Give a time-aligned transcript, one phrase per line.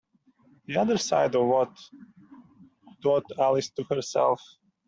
[0.65, 1.77] The other side of what?’
[3.03, 4.41] thought Alice to herself.